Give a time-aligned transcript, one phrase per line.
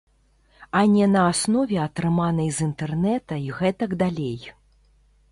[0.79, 4.39] А не на аснове атрыманай з інтэрнэта і гэтак далей.